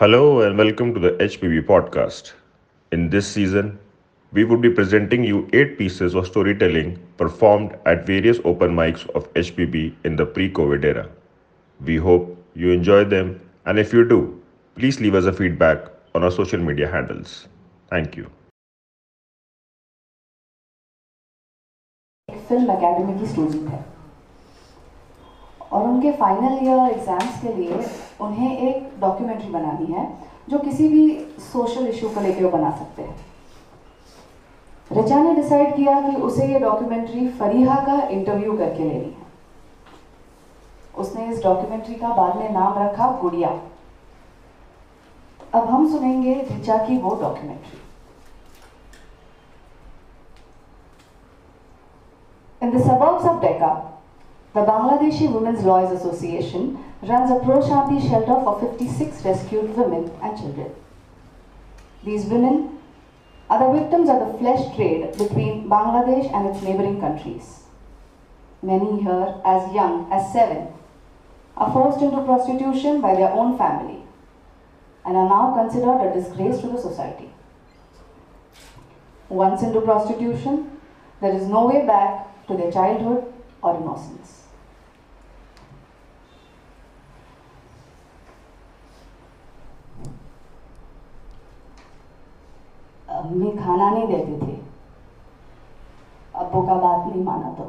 Hello 0.00 0.42
and 0.42 0.56
welcome 0.56 0.94
to 0.94 1.00
the 1.00 1.10
HPB 1.24 1.62
podcast. 1.66 2.34
In 2.92 3.10
this 3.10 3.26
season, 3.26 3.80
we 4.30 4.44
would 4.44 4.60
be 4.60 4.70
presenting 4.70 5.24
you 5.24 5.48
eight 5.52 5.76
pieces 5.76 6.14
of 6.14 6.24
storytelling 6.24 6.92
performed 7.16 7.76
at 7.84 8.06
various 8.06 8.38
open 8.44 8.76
mics 8.76 9.08
of 9.16 9.26
HPB 9.34 9.92
in 10.04 10.14
the 10.14 10.24
pre 10.24 10.52
COVID 10.52 10.84
era. 10.84 11.08
We 11.84 11.96
hope 11.96 12.30
you 12.54 12.70
enjoy 12.70 13.06
them, 13.06 13.40
and 13.66 13.76
if 13.76 13.92
you 13.92 14.08
do, 14.08 14.40
please 14.76 15.00
leave 15.00 15.16
us 15.16 15.24
a 15.24 15.32
feedback 15.32 15.90
on 16.14 16.22
our 16.22 16.30
social 16.30 16.60
media 16.60 16.86
handles. 16.86 17.48
Thank 17.90 18.16
you. 18.16 18.30
एक 22.30 22.40
film 22.48 22.70
academy 22.70 23.18
की 23.20 23.26
student 23.26 23.68
है 23.70 23.91
और 25.73 25.87
उनके 25.87 26.11
final 26.17 26.57
year 26.63 26.91
exams 26.91 27.41
के 27.41 27.53
लिए 27.53 27.85
उन्हें 28.21 28.57
एक 28.57 28.99
documentary 29.01 29.49
बनानी 29.49 29.85
है 29.93 30.07
जो 30.49 30.59
किसी 30.59 30.87
भी 30.89 31.03
सोशल 31.41 31.87
इशू 31.87 32.09
को 32.09 32.21
लेकर 32.21 32.43
वो 32.43 32.49
बना 32.49 32.71
सकते 32.71 33.01
हैं। 33.01 33.15
रिचा 34.91 35.21
ने 35.23 35.33
डिसाइड 35.35 35.75
किया 35.75 35.99
कि 36.01 36.15
उसे 36.21 36.47
ये 36.47 36.59
डॉक्यूमेंट्री 36.59 37.27
फरीहा 37.39 37.75
का 37.85 38.01
इंटरव्यू 38.07 38.57
करके 38.57 38.83
लेनी 38.83 39.05
है। 39.05 39.21
उसने 40.97 41.25
इस 41.27 41.43
डॉक्यूमेंट्री 41.43 41.95
का 41.95 42.09
बाद 42.15 42.35
में 42.37 42.49
नाम 42.53 42.77
रखा 42.79 43.11
गुड़िया। 43.21 43.49
अब 45.53 45.69
हम 45.69 45.89
सुनेंगे 45.91 46.33
रिचा 46.51 46.77
की 46.85 46.97
वो 46.97 47.15
documentary 47.21 47.81
In 52.61 52.71
the 52.71 52.79
suburbs 52.79 53.25
of 53.25 53.41
Dhaka, 53.41 53.92
the 54.53 54.59
Bangladeshi 54.59 55.33
Women's 55.33 55.63
Lawyers 55.63 55.99
Association 55.99 56.77
runs 57.01 57.31
a 57.31 57.43
pro 57.43 57.59
Shanti 57.59 58.07
shelter 58.07 58.35
for 58.43 58.59
56 58.61 59.25
rescued 59.25 59.75
women 59.75 60.11
and 60.21 60.37
children. 60.37 60.71
These 62.03 62.25
women 62.25 62.77
are 63.49 63.59
the 63.59 63.79
victims 63.79 64.09
of 64.09 64.19
the 64.19 64.37
flesh 64.37 64.75
trade 64.75 65.11
between 65.17 65.67
Bangladesh 65.67 66.31
and 66.31 66.49
its 66.49 66.63
neighboring 66.63 66.99
countries. 66.99 67.63
Many 68.61 69.01
here, 69.01 69.41
as 69.43 69.73
young 69.73 70.07
as 70.11 70.31
seven, 70.31 70.67
are 71.57 71.73
forced 71.73 72.01
into 72.01 72.23
prostitution 72.23 73.01
by 73.01 73.15
their 73.15 73.31
own 73.31 73.57
family 73.57 74.03
and 75.03 75.17
are 75.17 75.29
now 75.29 75.55
considered 75.55 75.99
a 75.99 76.13
disgrace 76.13 76.61
to 76.61 76.67
the 76.67 76.77
society. 76.77 77.29
Once 79.29 79.63
into 79.63 79.81
prostitution, 79.81 80.79
there 81.21 81.33
is 81.35 81.47
no 81.47 81.65
way 81.65 81.87
back 81.87 82.47
to 82.47 82.55
their 82.55 82.71
childhood 82.71 83.33
or 83.63 83.75
innocence. 83.77 84.42
अम्मी 93.23 93.51
खाना 93.57 93.89
नहीं 93.89 94.07
देती 94.07 94.35
थी। 94.37 94.55
अब्बू 96.35 96.61
का 96.67 96.73
बात 96.75 97.07
नहीं 97.07 97.23
माना 97.23 97.53
तो। 97.53 97.63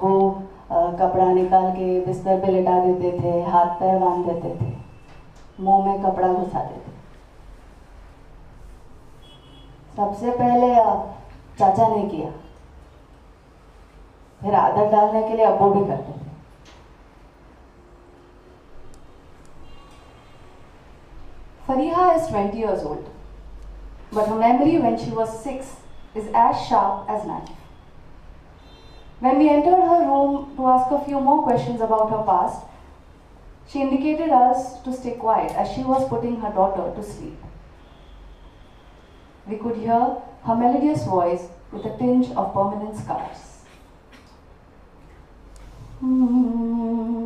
वो 0.00 0.30
कपड़ा 0.70 1.32
निकाल 1.32 1.70
के 1.72 2.00
बिस्तर 2.06 2.40
पे 2.40 2.52
लिटा 2.52 2.78
देते 2.80 3.10
थे, 3.20 3.42
हाथ 3.44 3.74
पैर 3.80 3.98
बाँध 4.00 4.26
देते 4.26 4.54
थे। 4.60 4.74
मुँह 5.60 5.86
में 5.86 6.02
कपड़ा 6.02 6.28
घुसा 6.28 6.64
देते। 6.64 6.94
सबसे 9.96 10.30
पहले 10.30 10.74
चाचा 11.58 11.88
ने 11.88 12.02
किया। 12.08 12.30
फिर 14.40 14.54
आदत 14.54 14.90
डालने 14.92 15.22
के 15.28 15.36
लिए 15.36 15.44
अब्बू 15.46 15.70
भी 15.74 15.84
करते 15.86 16.12
थे। 16.12 16.24
Fariha 21.68 22.02
is 22.16 22.26
20 22.32 22.52
years 22.56 22.82
but 24.12 24.28
her 24.28 24.34
memory 24.34 24.78
when 24.78 24.98
she 24.98 25.10
was 25.10 25.42
six 25.42 25.76
is 26.14 26.28
as 26.34 26.66
sharp 26.66 27.08
as 27.08 27.26
knife. 27.26 27.50
When 29.20 29.38
we 29.38 29.48
entered 29.48 29.80
her 29.90 30.06
room 30.06 30.54
to 30.56 30.66
ask 30.66 30.90
a 30.90 31.04
few 31.04 31.20
more 31.20 31.42
questions 31.42 31.80
about 31.80 32.10
her 32.10 32.22
past, 32.24 32.64
she 33.68 33.80
indicated 33.80 34.30
us 34.30 34.80
to 34.82 34.92
stay 34.92 35.12
quiet 35.12 35.52
as 35.52 35.72
she 35.72 35.82
was 35.82 36.08
putting 36.08 36.40
her 36.40 36.52
daughter 36.52 36.94
to 36.94 37.02
sleep. 37.02 37.38
We 39.46 39.56
could 39.56 39.76
hear 39.76 40.16
her 40.44 40.54
melodious 40.54 41.04
voice 41.04 41.48
with 41.72 41.84
a 41.84 41.96
tinge 41.98 42.30
of 42.36 42.52
permanent 42.54 42.96
scars. 42.96 43.38
Mm 46.02 46.28
-hmm. 46.28 47.25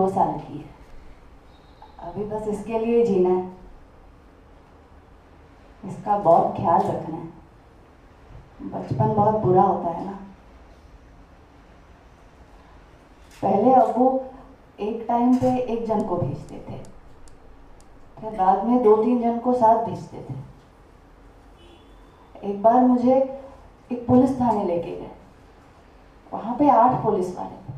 दो 0.00 0.08
साल 0.10 0.32
की 0.40 0.58
है। 0.58 0.68
अभी 2.00 2.24
बस 2.24 2.48
इसके 2.48 2.78
लिए 2.78 3.06
जीना 3.06 3.28
है। 3.28 3.48
इसका 5.84 6.18
बहुत 6.18 6.56
ख्याल 6.56 6.80
रखना 6.80 7.16
है। 7.16 7.28
बचपन 8.62 9.14
बहुत 9.14 9.34
बुरा 9.34 9.62
होता 9.62 9.90
है 9.90 10.04
ना। 10.06 10.18
पहले 13.42 13.72
अबू 13.74 14.06
एक 14.80 15.04
टाइम 15.08 15.36
पे 15.36 15.50
एक 15.62 15.84
जन 15.86 16.02
को 16.02 16.16
भेजते 16.16 16.56
थे 16.68 16.78
फिर 18.20 18.36
बाद 18.38 18.64
में 18.64 18.82
दो 18.82 18.96
तीन 18.96 19.20
जन 19.22 19.38
को 19.38 19.52
साथ 19.54 19.84
भेजते 19.84 20.18
थे 20.20 20.34
एक 22.48 22.62
बार 22.62 22.80
मुझे 22.84 23.14
एक 23.92 24.06
पुलिस 24.06 24.40
थाने 24.40 24.64
लेके 24.64 24.90
गए। 24.90 25.10
वहाँ 26.32 26.56
पे 26.56 26.68
आठ 26.70 27.02
पुलिस 27.02 27.34
वाले 27.36 27.56
थे। 27.58 27.72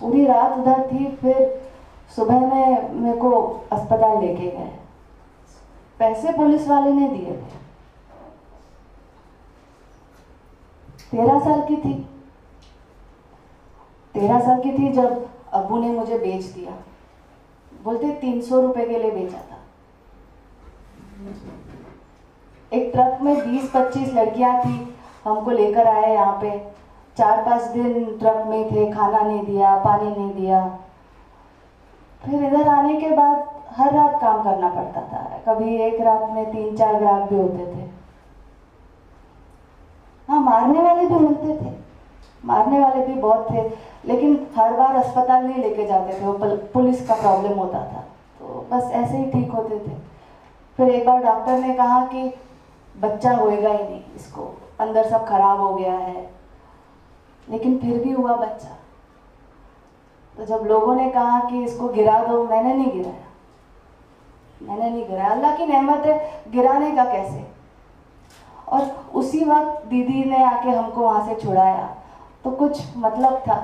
पूरी 0.00 0.24
रात 0.26 0.58
उधर 0.58 0.86
थी, 0.86 1.06
फिर 1.16 1.70
सुबह 2.16 2.40
में 2.40 2.92
मेरे 2.92 3.16
को 3.18 3.30
अस्पताल 3.72 4.20
लेके 4.20 4.46
गए। 4.48 4.70
पैसे 5.98 6.32
पुलिस 6.32 6.68
वाले 6.68 6.92
ने 6.92 7.08
दिए 7.08 7.32
थे। 7.32 7.64
तेरह 11.10 11.38
साल 11.40 11.60
की 11.60 11.76
थी। 11.76 11.94
तेरह 14.14 14.40
साल 14.40 14.60
की 14.62 14.72
थी 14.72 14.92
जब 14.92 15.28
अबू 15.52 15.78
ने 15.78 15.90
मुझे 15.90 16.18
बेच 16.18 16.44
दिया। 16.44 16.72
बोलते 17.84 18.10
तीन 18.12 18.40
सौ 18.40 18.60
रुपए 18.60 18.86
के 18.86 18.98
लिए 18.98 19.10
बेचा 19.10 19.38
था। 19.40 19.58
एक 22.72 22.90
ट्रक 22.92 23.20
में 23.22 23.36
बीस 23.40 23.70
पच्चीस 23.74 24.12
लड़कियाँ 24.14 24.60
थी, 24.60 24.96
हमको 25.24 25.50
लेकर 25.50 25.86
आए 25.86 26.12
यहाँ 26.14 26.38
पे। 26.40 26.50
चार 27.18 27.42
पाँच 27.44 27.62
दिन 27.64 28.04
ट्रक 28.18 28.44
में 28.46 28.70
थे, 28.70 28.90
खाना 28.92 29.20
नहीं 29.20 29.44
दिया, 29.44 29.76
पानी 29.76 30.10
नहीं 30.10 30.32
दिया। 30.34 30.66
फिर 32.22 32.44
इधर 32.44 32.68
आने 32.68 32.94
के 32.94 33.10
बाद 33.10 33.44
हर 33.76 33.92
रात 33.94 34.20
काम 34.20 34.42
करना 34.42 34.68
पड़ता 34.70 35.00
था। 35.02 35.38
कभी 35.46 35.76
एक 35.76 36.00
रात 36.00 36.28
में 36.30 36.44
तीन 36.52 36.76
चार 36.76 36.94
ग्राहक 36.94 37.28
भी 37.30 37.36
होते 37.36 37.66
थे। 37.66 37.88
हाँ 40.28 40.40
मारने 40.40 40.82
वाले 40.82 41.06
भी 41.06 41.14
मिलते 41.16 41.56
थे। 41.56 41.74
मारने 42.44 42.78
वाले 42.80 43.06
भी 43.06 43.14
बहुत 43.14 43.50
थे, 43.50 43.62
लेकिन 44.04 44.46
हर 44.56 44.72
बार 44.72 44.96
अस्पताल 44.96 45.44
नहीं 45.44 45.62
लेके 45.62 45.86
जाते 45.86 46.20
थे, 46.20 46.24
वो 46.26 46.32
पुलिस 46.72 47.06
का 47.08 47.14
प्रॉब्लम 47.14 47.58
होता 47.58 47.78
था। 47.78 48.04
तो 48.40 48.66
बस 48.72 48.90
ऐसे 48.92 49.16
ही 49.16 49.30
ठीक 49.30 49.50
होते 49.50 49.78
थे। 49.78 49.94
फिर 50.78 50.88
एक 50.90 51.06
बार 51.06 51.22
डॉक्टर 51.24 51.58
ने 51.58 51.74
कहा 51.74 52.04
कि 52.06 52.32
बच्चा 52.94 53.32
होएगा 53.32 53.68
ही 53.68 53.82
नहीं, 53.84 54.00
इसको 54.16 54.54
अंदर 54.80 55.08
सब 55.10 55.26
खराब 55.26 55.60
हो 55.60 55.74
गया 55.74 55.92
है। 55.92 56.35
लेकिन 57.50 57.78
फिर 57.78 58.04
भी 58.04 58.12
हुआ 58.12 58.36
बच्चा। 58.36 58.68
तो 60.36 60.44
जब 60.44 60.64
लोगों 60.66 60.94
ने 60.94 61.10
कहा 61.10 61.40
कि 61.40 61.64
इसको 61.64 61.88
गिरा 61.88 62.24
दो, 62.24 62.44
मैंने 62.44 62.74
नहीं 62.74 62.92
गिराया। 62.92 63.26
मैंने 64.62 64.90
नहीं 64.90 65.08
गिराया। 65.08 65.30
अल्लाह 65.30 65.56
की 65.56 65.66
नहमत 65.66 66.06
है, 66.06 66.44
गिराने 66.50 66.90
का 66.96 67.04
कैसे? 67.04 67.46
और 68.68 69.10
उसी 69.14 69.44
वक्त 69.44 69.86
दीदी 69.86 70.24
ने 70.24 70.44
आके 70.44 70.70
हमको 70.70 71.00
वहाँ 71.00 71.26
से 71.26 71.34
छुड़ाया। 71.34 71.96
तो 72.44 72.50
कुछ 72.50 72.96
मतलब 72.96 73.42
था। 73.48 73.54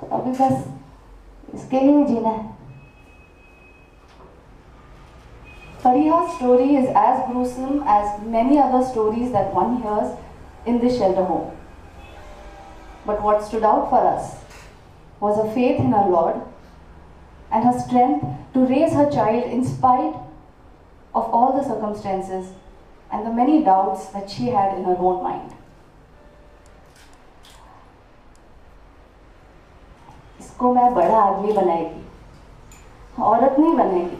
तो 0.00 0.06
अभी 0.16 0.30
बस 0.30 0.68
इसके 1.54 1.80
लिए 1.80 2.04
जीना 2.04 2.28
है। 2.28 2.56
Fariha's 5.86 6.30
story 6.40 6.68
is 6.76 6.86
as 6.88 7.18
gruesome 7.26 7.76
as 7.86 8.06
many 8.34 8.56
other 8.56 8.80
stories 8.84 9.32
that 9.34 9.54
one 9.54 9.76
hears 9.82 10.08
in 10.68 10.80
this 10.80 10.98
shelter 11.00 11.24
home. 11.30 11.44
But 13.05 13.21
what 13.21 13.43
stood 13.43 13.63
out 13.63 13.89
for 13.89 14.05
us 14.05 14.35
was 15.19 15.37
her 15.37 15.53
faith 15.53 15.79
in 15.79 15.91
her 15.91 16.07
Lord 16.09 16.41
and 17.51 17.63
her 17.65 17.79
strength 17.79 18.25
to 18.53 18.65
raise 18.65 18.93
her 18.93 19.09
child 19.09 19.43
in 19.45 19.65
spite 19.65 20.15
of 21.13 21.33
all 21.33 21.53
the 21.53 21.63
circumstances 21.63 22.51
and 23.11 23.25
the 23.25 23.33
many 23.33 23.63
doubts 23.63 24.07
that 24.07 24.29
she 24.29 24.47
had 24.47 24.77
in 24.77 24.85
her 24.85 24.97
own 24.97 25.23
mind. 25.23 25.51
इसको 30.39 30.73
मैं 30.73 30.93
बड़ा 30.93 31.17
आदमी 31.19 31.51
बनाएगी 31.53 32.01
औरत 33.23 33.55
नहीं 33.59 33.73
बनेगी 33.77 34.17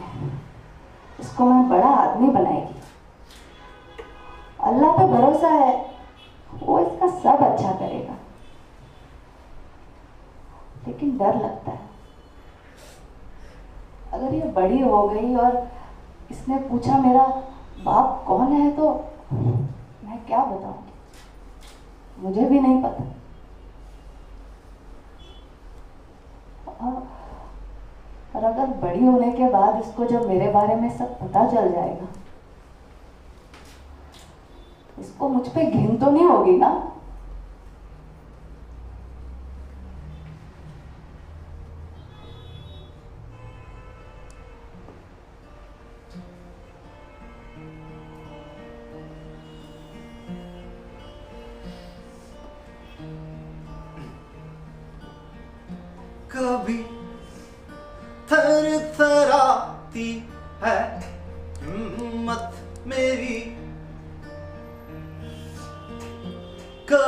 इसको 1.19 1.45
मैं 1.45 1.67
बड़ा 1.69 1.89
आदमी 1.89 2.29
बनाएगी 2.33 2.81
अल्लाह 4.69 4.97
पे 4.97 5.05
भरोसा 5.11 5.49
है 5.49 5.73
वो 6.63 6.79
इसका 6.79 7.07
सब 7.21 7.43
अच्छा 7.51 7.71
करेगा 7.71 8.17
लेकिन 10.86 11.16
डर 11.18 11.34
लगता 11.36 11.72
है। 11.72 11.84
अगर 14.12 14.34
ये 14.34 14.48
बड़ी 14.52 14.80
हो 14.80 15.06
गई 15.08 15.34
और 15.36 15.68
इसने 16.30 16.58
पूछा, 16.60 16.98
मेरा 16.98 17.22
बाप 17.84 18.24
कौन 18.26 18.52
है 18.52 18.70
तो 18.76 18.88
मैं 19.32 20.18
क्या 20.26 20.44
बताऊँगी? 20.44 20.92
मुझे 22.18 22.42
भी 22.42 22.60
नहीं 22.60 22.82
पता। 22.82 23.04
और 28.36 28.44
अगर 28.44 28.66
बड़ी 28.78 29.04
होने 29.04 29.30
के 29.32 29.48
बाद 29.50 29.80
इसको 29.80 30.04
जब 30.06 30.26
मेरे 30.28 30.48
बारे 30.52 30.74
में 30.76 30.88
सब 30.96 31.18
पता 31.20 31.46
चल 31.50 31.72
जाएगा, 31.72 32.06
इसको 34.98 35.28
मुझ 35.28 35.48
पे 35.48 35.64
घिन 35.66 35.96
तो 35.96 36.10
नहीं 36.10 36.26
होगी 36.26 36.56
ना? 36.58 36.70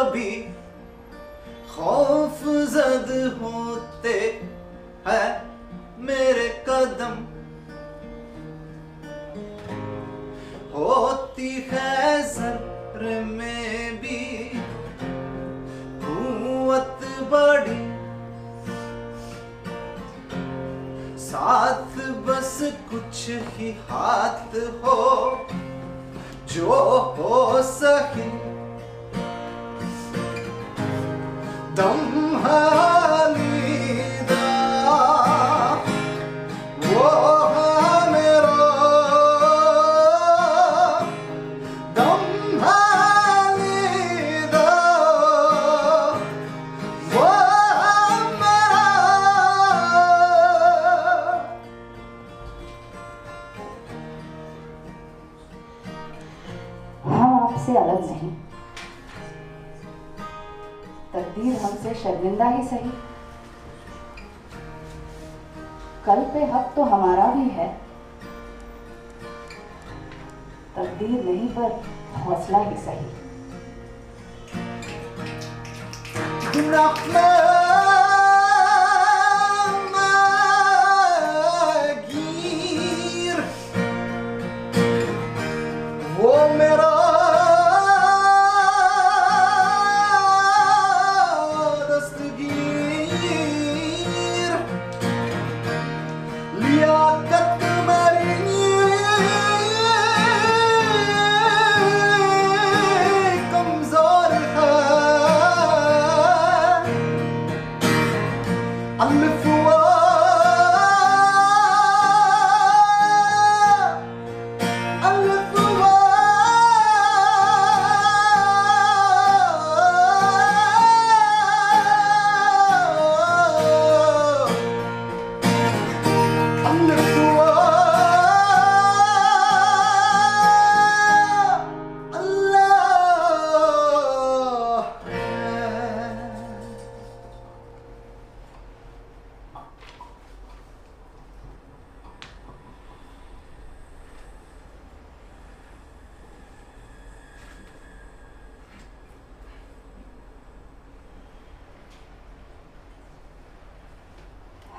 कभी 0.09 0.37
खौफ 1.71 2.43
जद 2.73 3.11
होते 3.43 4.15
हैं 5.07 5.31
मेरे 5.99 6.49
कदम। 6.69 7.15
होती 10.75 11.51
है 11.71 12.23
सर 12.29 13.23
में 13.25 14.01
भी 14.01 14.51
कुवत 16.05 17.07
बड़ी। 17.33 17.79
साथ 21.19 21.97
बस 22.27 22.59
कुछ 22.91 23.27
ही 23.29 23.71
हाथ 23.91 24.57
हो, 24.57 25.47
जो 26.47 26.83
हो 27.19 27.63
सके 27.63 28.48
दम 31.79 32.35
हालीदा 32.45 33.69
वो 36.87 37.05
है 58.11 58.58
तकदीर 61.39 61.57
हमसे 61.63 61.95
शर्मिंदा 61.95 62.49
ही 62.49 62.63
सही। 62.69 62.91
कल 66.07 66.23
पे 66.35 66.45
हक 66.53 66.73
तो 66.77 66.85
हमारा 66.85 67.27
भी 67.35 67.49
है। 67.51 67.67
तकदीर 70.77 71.25
नहीं 71.25 71.49
पर 71.49 71.71
हौसला 72.23 72.59
ही 72.59 72.77
सही। 72.77 73.07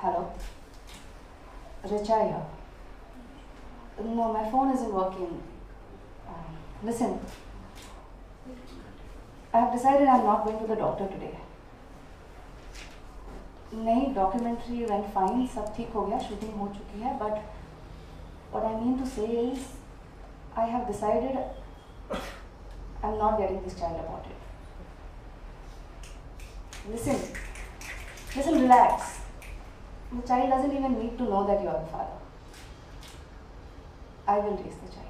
Hello? 0.02 0.32
Rechaya? 1.84 2.46
No, 4.00 4.32
my 4.32 4.50
phone 4.50 4.74
isn't 4.74 4.94
working. 4.94 5.44
Um, 6.26 6.58
listen, 6.82 7.20
I 9.54 9.60
have 9.60 9.74
decided 9.74 10.08
I'm 10.08 10.24
not 10.24 10.46
going 10.46 10.58
to 10.60 10.68
the 10.68 10.76
doctor 10.78 11.08
today. 11.08 11.36
नहीं 13.74 14.06
डॉक्यूमेंट्री 14.14 14.86
वेंट 14.86 15.06
फाइन 15.14 15.46
सब 15.56 15.74
ठीक 15.76 15.92
हो 15.96 16.06
गया 16.06 16.20
शूटिंग 16.20 16.54
हो 16.60 16.68
चुकी 16.78 17.02
है 17.02 17.12
but 17.18 17.34
what 18.54 18.64
I 18.64 18.76
mean 18.76 18.98
to 19.00 19.06
say 19.10 19.26
is 19.42 19.66
I 20.60 20.70
have 20.70 20.86
decided 20.88 21.38
I 21.38 23.12
am 23.12 23.18
not 23.18 23.38
getting 23.38 23.62
this 23.64 23.78
child 23.80 24.00
about 24.06 24.24
it 24.32 24.40
listen 26.92 27.22
listen 28.38 28.60
relax 28.60 29.19
The 30.12 30.28
child 30.28 30.50
doesn't 30.50 30.76
even 30.76 30.98
need 31.00 31.18
to 31.20 31.24
know 31.24 31.46
that 31.46 31.62
you 31.62 31.70
are 31.70 31.80
the 31.80 31.88
father. 31.88 32.18
I 34.28 34.40
will 34.40 34.58
raise 34.58 34.76
the 34.76 34.92
child. 34.92 35.09